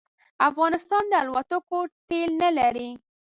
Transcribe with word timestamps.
افغانستان 0.49 1.03
د 1.09 1.13
الوتکو 1.23 1.79
تېل 2.07 2.31
نه 2.41 2.49
لري 2.57 2.89